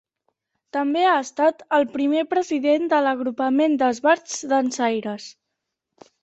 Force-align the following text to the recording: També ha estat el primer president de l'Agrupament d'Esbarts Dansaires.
També 0.75 1.01
ha 1.09 1.17
estat 1.25 1.61
el 1.77 1.85
primer 1.97 2.23
president 2.31 2.87
de 2.95 3.03
l'Agrupament 3.09 3.77
d'Esbarts 3.83 4.41
Dansaires. 4.55 5.29